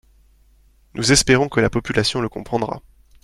[0.95, 2.81] Nous espérons que la population le comprendra.